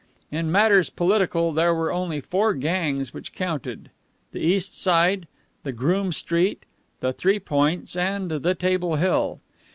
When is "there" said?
1.53-1.75